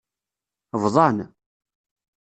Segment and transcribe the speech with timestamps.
[0.81, 1.17] Bḍan.